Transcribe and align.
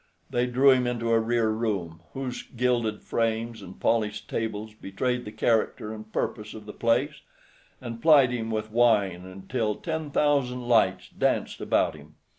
They 0.31 0.47
drew 0.47 0.71
him 0.71 0.87
into 0.87 1.11
a 1.11 1.19
rear 1.19 1.49
room, 1.51 2.01
whose 2.13 2.41
gilded 2.41 3.03
frames 3.03 3.61
and 3.61 3.79
polished 3.79 4.27
tables 4.27 4.73
betrayed 4.73 5.25
the 5.25 5.31
character 5.31 5.93
and 5.93 6.11
purpose 6.11 6.55
of 6.55 6.65
the 6.65 6.73
place, 6.73 7.21
and 7.79 8.01
plied 8.01 8.31
him 8.31 8.49
with 8.49 8.71
wine 8.71 9.27
until 9.27 9.75
ten 9.75 10.09
thousand 10.09 10.67
lights 10.67 11.07
danced 11.09 11.61
about 11.61 11.93
him. 11.93 12.15